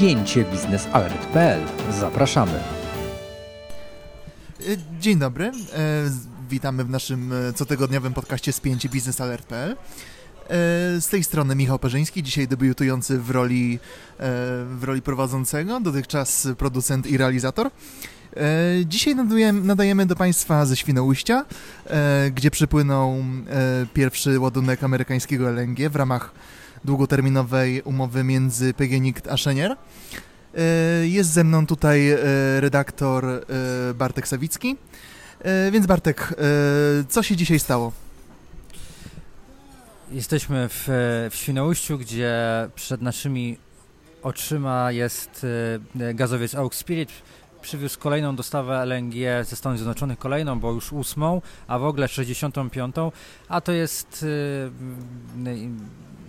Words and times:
spięcie 0.00 0.44
biznesalert.pl. 0.44 1.60
Zapraszamy. 2.00 2.52
E, 2.52 2.60
Dzień 5.00 5.18
dobry. 5.18 5.44
E, 5.46 5.50
Witamy 6.50 6.84
w 6.84 6.90
naszym 6.90 7.32
e, 7.32 7.52
cotygodniowym 7.52 8.12
podcaście 8.12 8.52
Spięcie 8.52 8.88
biznesalert.pl. 8.88 9.76
Z 11.00 11.08
tej 11.08 11.24
strony 11.24 11.54
Michał 11.54 11.78
Perzyński, 11.78 12.22
dzisiaj 12.22 12.48
debiutujący 12.48 13.18
w 13.18 13.30
roli, 13.30 13.78
w 14.66 14.80
roli 14.82 15.02
prowadzącego, 15.02 15.80
dotychczas 15.80 16.48
producent 16.58 17.06
i 17.06 17.16
realizator. 17.16 17.70
Dzisiaj 18.86 19.14
nadajemy, 19.14 19.60
nadajemy 19.60 20.06
do 20.06 20.16
Państwa 20.16 20.66
ze 20.66 20.76
Świnoujścia, 20.76 21.44
gdzie 22.34 22.50
przypłynął 22.50 23.16
pierwszy 23.94 24.40
ładunek 24.40 24.84
amerykańskiego 24.84 25.50
LNG 25.50 25.88
w 25.90 25.96
ramach 25.96 26.32
długoterminowej 26.84 27.82
umowy 27.82 28.24
między 28.24 28.74
PGNiG 28.74 29.28
a 29.28 29.36
Szenier. 29.36 29.76
E, 30.54 31.06
Jest 31.06 31.30
ze 31.30 31.44
mną 31.44 31.66
tutaj 31.66 32.10
e, 32.10 32.16
redaktor 32.60 33.24
e, 33.26 33.40
Bartek 33.94 34.28
Sawicki. 34.28 34.76
Więc 35.72 35.86
Bartek, 35.86 36.34
co 37.08 37.22
się 37.22 37.36
dzisiaj 37.36 37.58
stało? 37.58 37.92
Jesteśmy 40.12 40.68
w, 40.68 40.84
w 41.30 41.34
Świnoujściu, 41.34 41.98
gdzie 41.98 42.38
przed 42.74 43.02
naszymi 43.02 43.58
oczyma 44.22 44.92
jest 44.92 45.46
gazowiec 45.94 46.54
Oak 46.54 46.74
Spirit. 46.74 47.10
Przywiózł 47.60 47.98
kolejną 47.98 48.36
dostawę 48.36 48.82
LNG 48.82 49.14
ze 49.44 49.56
Stanów 49.56 49.78
Zjednoczonych, 49.78 50.18
kolejną, 50.18 50.60
bo 50.60 50.72
już 50.72 50.92
ósmą, 50.92 51.42
a 51.68 51.78
w 51.78 51.84
ogóle 51.84 52.08
65. 52.08 52.96
A 53.48 53.60
to 53.60 53.72
jest 53.72 54.26
m, 55.36 55.78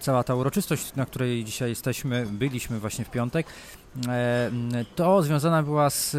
cała 0.00 0.24
ta 0.24 0.34
uroczystość, 0.34 0.94
na 0.94 1.06
której 1.06 1.44
dzisiaj 1.44 1.68
jesteśmy, 1.68 2.26
byliśmy 2.26 2.78
właśnie 2.80 3.04
w 3.04 3.10
piątek. 3.10 3.46
E, 4.08 4.46
m, 4.46 4.70
To 4.96 5.22
związana 5.22 5.62
była 5.62 5.90
z 5.90 6.16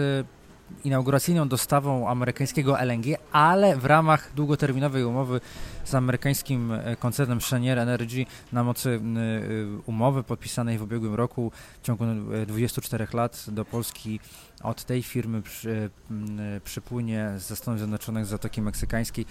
inauguracyjną 0.83 1.47
dostawą 1.47 2.09
amerykańskiego 2.09 2.79
LNG, 2.79 3.05
ale 3.31 3.77
w 3.77 3.85
ramach 3.85 4.31
długoterminowej 4.35 5.03
umowy 5.03 5.41
z 5.83 5.95
amerykańskim 5.95 6.71
e, 6.71 6.95
koncernem 6.95 7.39
Cheniere 7.39 7.81
Energy 7.81 8.25
na 8.51 8.63
mocy 8.63 8.89
y, 8.89 9.01
umowy 9.85 10.23
podpisanej 10.23 10.77
w 10.77 10.81
ubiegłym 10.81 11.15
roku 11.15 11.51
w 11.81 11.85
ciągu 11.85 12.03
e, 12.03 12.45
24 12.45 13.07
lat 13.13 13.45
do 13.47 13.65
Polski 13.65 14.19
od 14.63 14.83
tej 14.83 15.03
firmy 15.03 15.41
przypłynie 16.63 17.31
ze 17.37 17.55
Stanów 17.55 17.79
Zjednoczonych 17.79 18.25
z 18.25 18.29
Zatoki 18.29 18.61
Meksykańskiej 18.61 19.25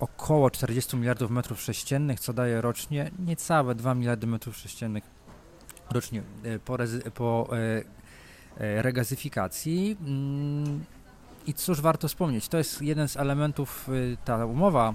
około 0.00 0.50
40 0.50 0.96
miliardów 0.96 1.30
metrów 1.30 1.60
sześciennych, 1.60 2.20
co 2.20 2.32
daje 2.32 2.60
rocznie 2.60 3.10
niecałe 3.26 3.74
2 3.74 3.94
miliardy 3.94 4.26
metrów 4.26 4.56
sześciennych 4.56 5.04
rocznie 5.90 6.22
e, 6.44 6.58
po, 6.58 6.76
po 7.14 7.48
e, 7.52 7.58
e, 7.58 7.84
regazyfikacji. 8.56 9.96
I 11.46 11.54
cóż 11.54 11.80
warto 11.80 12.08
wspomnieć, 12.08 12.48
to 12.48 12.58
jest 12.58 12.82
jeden 12.82 13.08
z 13.08 13.16
elementów, 13.16 13.88
y, 13.88 14.16
ta 14.24 14.46
umowa, 14.46 14.94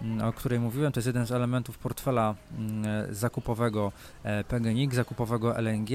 y, 0.00 0.04
mm, 0.04 0.28
o 0.28 0.32
której 0.32 0.60
mówiłem, 0.60 0.92
to 0.92 1.00
jest 1.00 1.06
jeden 1.06 1.26
z 1.26 1.32
elementów 1.32 1.78
portfela 1.78 2.34
mm, 2.58 3.14
zakupowego 3.14 3.92
e, 4.22 4.44
PGNiG, 4.44 4.94
zakupowego 4.94 5.58
LNG 5.58 5.90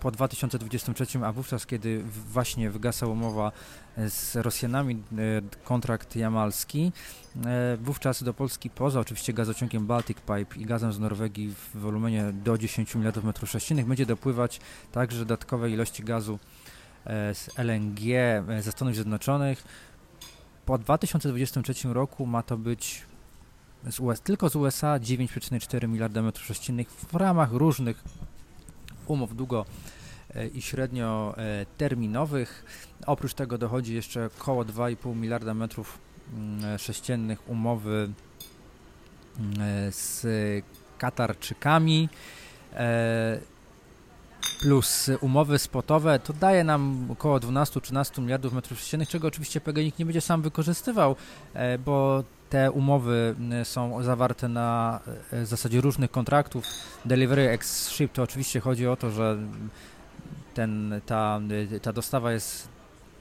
po 0.00 0.10
2023, 0.10 1.06
a 1.24 1.32
wówczas, 1.32 1.66
kiedy 1.66 2.02
właśnie 2.32 2.70
wygasa 2.70 3.06
umowa 3.06 3.52
e, 3.96 4.10
z 4.10 4.36
Rosjanami, 4.36 4.94
e, 4.94 4.96
kontrakt 5.64 6.16
jamalski, 6.16 6.92
wówczas 7.80 8.22
do 8.22 8.34
Polski 8.34 8.70
poza 8.70 9.00
oczywiście 9.00 9.32
gazociągiem 9.32 9.86
Baltic 9.86 10.18
Pipe 10.18 10.60
i 10.60 10.66
gazem 10.66 10.92
z 10.92 10.98
Norwegii 10.98 11.54
w 11.54 11.78
wolumenie 11.78 12.32
do 12.32 12.58
10 12.58 12.94
miliardów 12.94 13.24
metrów 13.24 13.50
sześciennych 13.50 13.86
będzie 13.86 14.06
dopływać 14.06 14.60
także 14.92 15.18
dodatkowe 15.18 15.70
ilości 15.70 16.04
gazu 16.04 16.38
z 17.34 17.58
LNG 17.58 18.00
e, 18.48 18.62
ze 18.62 18.72
Stanów 18.72 18.94
Zjednoczonych. 18.94 19.64
Po 20.66 20.78
2023 20.78 21.74
roku 21.88 22.26
ma 22.26 22.42
to 22.42 22.56
być 22.56 23.02
z 23.90 24.00
US, 24.00 24.20
tylko 24.20 24.50
z 24.50 24.56
USA 24.56 24.98
9,4 24.98 25.88
miliarda 25.88 26.22
metrów 26.22 26.46
sześciennych 26.46 26.90
w 26.90 27.14
ramach 27.14 27.52
różnych 27.52 28.04
umów 29.06 29.36
długo 29.36 29.66
e, 30.34 30.46
i 30.46 30.62
średnio 30.62 31.34
e, 31.36 31.66
terminowych. 31.78 32.64
Oprócz 33.06 33.34
tego 33.34 33.58
dochodzi 33.58 33.94
jeszcze 33.94 34.26
około 34.26 34.64
2,5 34.64 35.16
miliarda 35.16 35.54
metrów 35.54 35.98
mm, 36.34 36.64
e, 36.64 36.78
sześciennych 36.78 37.48
umowy 37.48 38.10
mm, 39.38 39.60
e, 39.60 39.92
z 39.92 40.26
Katarczykami. 40.98 42.08
E, 44.58 44.62
plus 44.62 45.10
umowy 45.20 45.58
spotowe, 45.58 46.18
to 46.18 46.32
daje 46.32 46.64
nam 46.64 47.06
około 47.10 47.38
12-13 47.38 48.20
miliardów 48.20 48.52
metrów 48.52 48.78
sześciennych, 48.78 49.08
czego 49.08 49.28
oczywiście 49.28 49.60
PGNiG 49.60 49.98
nie 49.98 50.04
będzie 50.04 50.20
sam 50.20 50.42
wykorzystywał, 50.42 51.16
e, 51.54 51.78
bo 51.78 52.24
te 52.50 52.70
umowy 52.70 53.34
m, 53.38 53.64
są 53.64 54.02
zawarte 54.02 54.48
na 54.48 55.00
e, 55.32 55.46
zasadzie 55.46 55.80
różnych 55.80 56.10
kontraktów. 56.10 56.64
Delivery 57.04 57.48
ex 57.50 57.88
ship 57.88 58.12
to 58.12 58.22
oczywiście 58.22 58.60
chodzi 58.60 58.86
o 58.86 58.96
to, 58.96 59.10
że 59.10 59.38
ten, 60.54 61.00
ta, 61.06 61.40
ta 61.82 61.92
dostawa 61.92 62.32
jest 62.32 62.68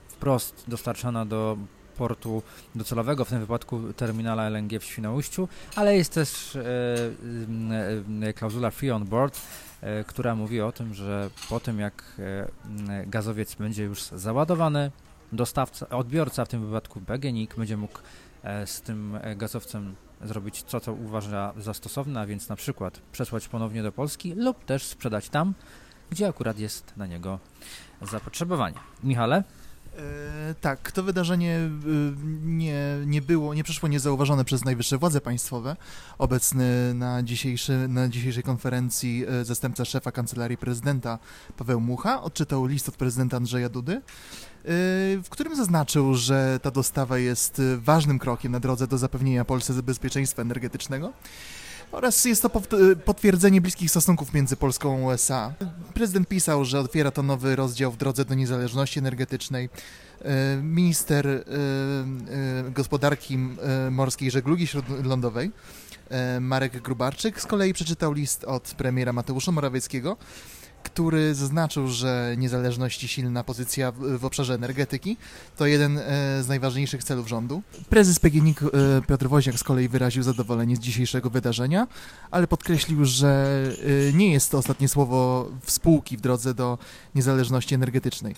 wprost 0.10 0.64
dostarczana 0.68 1.26
do 1.26 1.58
portu 1.98 2.44
docelowego, 2.76 3.26
w 3.26 3.30
tym 3.30 3.40
wypadku 3.40 3.94
terminala 3.94 4.44
LNG 4.50 4.80
w 4.80 4.84
Świnoujściu, 4.84 5.48
ale 5.76 5.98
jest 5.98 6.14
też 6.14 6.56
e, 6.56 6.62
m, 7.48 8.24
e, 8.24 8.34
klauzula 8.34 8.72
free 8.72 8.92
on 8.92 9.06
board, 9.06 9.42
e, 9.82 10.04
która 10.04 10.36
mówi 10.36 10.62
o 10.62 10.72
tym, 10.72 10.94
że 10.94 11.30
po 11.50 11.60
tym 11.60 11.80
jak 11.80 12.04
e, 12.20 13.06
gazowiec 13.06 13.56
będzie 13.56 13.84
już 13.84 14.04
załadowany, 14.04 14.92
dostawca, 15.32 15.90
odbiorca, 15.90 16.46
w 16.46 16.48
tym 16.48 16.66
wypadku 16.66 17.02
PGNiG, 17.02 17.56
będzie 17.56 17.78
mógł 17.78 18.00
e, 18.44 18.68
z 18.68 18.82
tym 18.82 19.16
e, 19.22 19.36
gazowcem 19.36 19.96
zrobić 20.22 20.64
co, 20.64 20.80
co 20.80 20.94
uważa 20.94 21.54
za 21.58 21.74
stosowne, 21.74 22.22
a 22.22 22.26
więc 22.26 22.50
na 22.50 22.56
przykład 22.56 23.02
przesłać 23.12 23.48
ponownie 23.48 23.84
do 23.84 23.92
Polski 23.92 24.34
lub 24.34 24.66
też 24.66 24.84
sprzedać 24.84 25.30
tam, 25.30 25.54
gdzie 26.10 26.28
akurat 26.28 26.60
jest 26.60 26.98
na 26.98 27.08
niego 27.08 27.40
zapotrzebowanie. 28.02 28.78
Michale? 29.04 29.44
E, 29.98 30.38
Tak, 30.62 30.92
to 30.92 31.04
wydarzenie 31.04 31.60
y, 31.60 31.70
nie, 32.44 32.82
nie 33.06 33.22
było, 33.22 33.54
nie 33.54 33.64
przeszło 33.64 33.90
niezauważone 33.90 34.46
przez 34.46 34.66
najwyższe 34.66 34.98
władze 34.98 35.22
państwowe. 35.22 35.76
Obecny 36.18 36.94
na, 36.94 37.24
dzisiejszy, 37.24 37.88
na 37.88 38.08
dzisiejszej 38.10 38.44
konferencji 38.44 39.26
e, 39.28 39.46
zastępca 39.46 39.86
szefa 39.86 40.12
Kancelarii 40.12 40.58
Prezydenta 40.58 41.20
Paweł 41.58 41.82
Mucha 41.82 42.22
odczytał 42.22 42.66
list 42.66 42.90
od 42.90 42.96
prezydenta 42.96 43.38
Andrzeja 43.38 43.70
Dudy, 43.70 43.94
e, 43.94 44.02
w 45.24 45.28
którym 45.30 45.56
zaznaczył, 45.56 46.16
że 46.16 46.60
ta 46.62 46.72
dostawa 46.72 47.18
jest 47.18 47.60
e, 47.60 47.78
ważnym 47.78 48.20
krokiem 48.20 48.52
na 48.52 48.60
drodze 48.60 48.88
do 48.88 48.98
zapewnienia 48.98 49.46
Polsce 49.46 49.74
bezpieczeństwa 49.74 50.42
energetycznego. 50.42 51.14
Oraz 51.92 52.26
jest 52.26 52.42
to 52.42 52.50
potwierdzenie 53.06 53.62
bliskich 53.62 53.90
stosunków 53.90 54.34
między 54.34 54.56
Polską 54.56 55.10
a 55.10 55.14
USA. 55.14 55.54
Prezydent 55.98 56.28
pisał, 56.28 56.66
że 56.66 56.80
otwiera 56.80 57.12
to 57.12 57.24
nowy 57.24 57.56
rozdział 57.56 57.92
w 57.92 57.98
drodze 57.98 58.26
do 58.26 58.34
niezależności 58.36 59.00
energetycznej. 59.00 59.70
E, 60.22 60.58
Minister 60.62 61.28
e, 61.28 61.40
e, 61.40 61.44
Gospodarki 62.72 63.38
Morskiej 63.92 64.28
i 64.28 64.32
Żeglugi 64.32 64.68
Śródlądowej 64.68 65.52
Marek 66.42 66.82
Grubarczyk 66.82 67.42
z 67.42 67.46
kolei 67.46 67.74
przeczytał 67.74 68.14
list 68.14 68.44
od 68.44 68.64
premiera 68.64 69.14
Mateusza 69.14 69.52
Morawieckiego, 69.52 70.18
który 70.88 71.36
zaznaczył, 71.36 71.88
że 71.88 72.36
niezależność 72.38 73.04
i 73.04 73.08
silna 73.08 73.44
pozycja 73.44 73.92
w, 73.92 74.26
obszarze 74.26 74.54
energetyki 74.54 75.18
to 75.58 75.66
jeden 75.66 75.98
e, 75.98 76.04
z 76.44 76.48
najważniejszych 76.48 77.04
celów 77.04 77.28
rządu. 77.28 77.62
Prezes 77.90 78.20
PGNiG 78.20 78.64
e, 78.64 78.68
Piotr 79.08 79.28
Woźniak 79.28 79.60
z 79.60 79.64
kolei 79.64 79.90
wyraził 79.90 80.24
zadowolenie 80.24 80.76
z 80.76 80.80
dzisiejszego 80.80 81.30
wydarzenia, 81.30 81.88
ale 82.32 82.48
podkreślił, 82.48 83.06
że 83.06 83.62
e, 84.10 84.14
nie 84.14 84.32
jest 84.32 84.52
to 84.52 84.58
ostatnie 84.58 84.88
słowo 84.88 85.50
w 85.62 85.72
spółki 85.72 86.18
w 86.18 86.22
drodze 86.22 86.54
do 86.54 86.78
niezależności 87.16 87.76
energetycznej. 87.76 88.36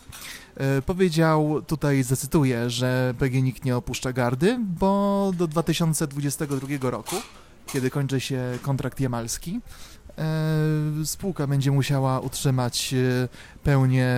Powiedział, 0.85 1.61
tutaj 1.67 2.03
zacytuję, 2.03 2.69
że 2.69 3.13
PGNiG 3.19 3.65
nie 3.65 3.77
opuszcza 3.77 4.13
gardy, 4.13 4.59
bo 4.79 5.31
do 5.37 5.47
2022 5.47 6.89
roku, 6.89 7.15
kiedy 7.73 7.89
kończy 7.89 8.19
się 8.19 8.57
kontrakt 8.61 8.99
jamalski, 8.99 9.59
spółka 11.05 11.47
będzie 11.47 11.71
musiała 11.71 12.19
utrzymać 12.19 12.93
e, 12.93 13.27
pełnię, 13.63 14.17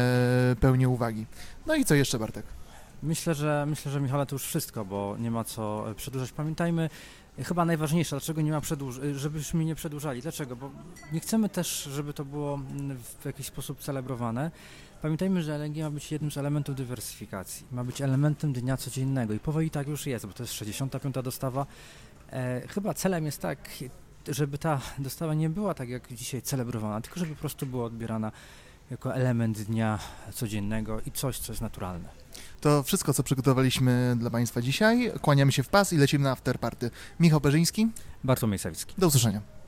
pełnię 0.59 0.89
uwagi. 0.89 1.25
No 1.65 1.75
i 1.75 1.85
co 1.85 1.95
jeszcze, 1.95 2.19
Bartek? 2.19 2.45
Myślę, 3.03 3.35
że 3.35 3.65
myślę, 3.67 3.91
że 3.91 4.01
Michale 4.01 4.25
to 4.25 4.35
już 4.35 4.43
wszystko, 4.43 4.85
bo 4.85 5.15
nie 5.19 5.31
ma 5.31 5.43
co 5.43 5.91
e, 5.91 5.95
przedłużać. 5.95 6.31
Pamiętajmy, 6.31 6.89
e, 7.39 7.43
chyba 7.43 7.65
najważniejsze, 7.65 8.15
dlaczego 8.15 8.41
nie 8.41 8.51
ma 8.51 8.61
przedłuż, 8.61 8.97
e, 8.97 9.15
żebyśmy 9.15 9.65
nie 9.65 9.75
przedłużali. 9.75 10.21
Dlaczego? 10.21 10.55
Bo 10.55 10.71
nie 11.11 11.19
chcemy 11.19 11.49
też, 11.49 11.83
żeby 11.83 12.13
to 12.13 12.25
było 12.25 12.53
mm, 12.53 12.97
w 13.19 13.25
jakiś 13.25 13.47
sposób 13.47 13.79
celebrowane. 13.79 14.51
Pamiętajmy, 15.01 15.43
że 15.43 15.55
LNG 15.55 15.77
ma 15.77 15.89
być 15.89 16.11
jednym 16.11 16.31
z 16.31 16.37
elementów 16.37 16.75
dywersyfikacji. 16.75 17.65
Ma 17.71 17.83
być 17.83 18.01
elementem 18.01 18.53
dnia 18.53 18.77
codziennego 18.77 19.33
i 19.33 19.39
powoli 19.39 19.69
tak 19.69 19.87
już 19.87 20.05
jest, 20.05 20.25
bo 20.25 20.33
to 20.33 20.43
jest 20.43 20.53
65. 20.53 21.15
dostawa. 21.23 21.65
E, 22.31 22.61
chyba 22.67 22.93
celem 22.93 23.25
jest 23.25 23.41
tak, 23.41 23.69
żeby 24.27 24.57
ta 24.57 24.81
dostawa 24.97 25.33
nie 25.33 25.49
była 25.49 25.73
tak 25.73 25.89
jak 25.89 26.13
dzisiaj 26.13 26.41
celebrowana, 26.41 27.01
tylko 27.01 27.19
żeby 27.19 27.35
po 27.35 27.39
prostu 27.39 27.65
była 27.65 27.85
odbierana 27.85 28.31
jako 28.91 29.15
element 29.15 29.61
dnia 29.61 29.99
codziennego 30.33 31.01
i 31.05 31.11
coś, 31.11 31.39
co 31.39 31.51
jest 31.51 31.61
naturalne. 31.61 32.09
To 32.61 32.83
wszystko, 32.83 33.13
co 33.13 33.23
przygotowaliśmy 33.23 34.15
dla 34.19 34.29
Państwa 34.29 34.61
dzisiaj. 34.61 35.11
Kłaniamy 35.21 35.51
się 35.51 35.63
w 35.63 35.69
pas 35.69 35.93
i 35.93 35.97
lecimy 35.97 36.23
na 36.23 36.31
afterparty. 36.31 36.91
Michał 37.19 37.41
Perzyński, 37.41 37.87
Bartłomiej 38.23 38.59
Sawicki. 38.59 38.95
do 38.97 39.07
usłyszenia. 39.07 39.60